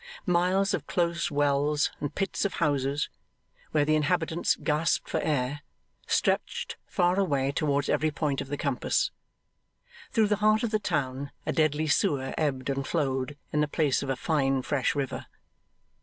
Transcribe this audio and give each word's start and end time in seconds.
Miles 0.25 0.73
of 0.73 0.87
close 0.87 1.29
wells 1.29 1.91
and 1.99 2.15
pits 2.15 2.43
of 2.43 2.55
houses, 2.55 3.07
where 3.69 3.85
the 3.85 3.95
inhabitants 3.95 4.55
gasped 4.55 5.07
for 5.07 5.19
air, 5.19 5.61
stretched 6.07 6.75
far 6.87 7.19
away 7.19 7.51
towards 7.51 7.87
every 7.87 8.09
point 8.09 8.41
of 8.41 8.47
the 8.47 8.57
compass. 8.57 9.11
Through 10.11 10.29
the 10.29 10.37
heart 10.37 10.63
of 10.63 10.71
the 10.71 10.79
town 10.79 11.29
a 11.45 11.53
deadly 11.53 11.85
sewer 11.85 12.33
ebbed 12.35 12.67
and 12.71 12.87
flowed, 12.87 13.37
in 13.53 13.61
the 13.61 13.67
place 13.67 14.01
of 14.01 14.09
a 14.09 14.15
fine 14.15 14.63
fresh 14.63 14.95
river. 14.95 15.27